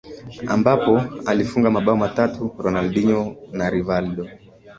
Ambapo 0.47 1.01
alifunga 1.25 1.71
mabao 1.71 1.95
matatu 1.97 2.53
na 2.57 2.63
Ronaldinho 2.63 3.35
na 3.53 3.69
Rivaldo 3.69 4.27